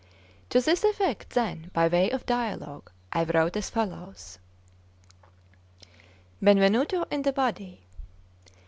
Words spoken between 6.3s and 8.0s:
'Benvenuto in the body.